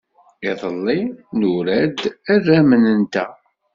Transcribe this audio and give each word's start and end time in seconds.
Iḍelli, 0.49 0.99
nura-d 1.39 1.99
arramen-nteɣ. 2.33 3.31